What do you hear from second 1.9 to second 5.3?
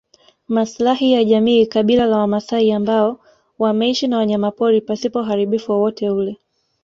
la wamaasai ambao wameishi na wanyamapori pasipo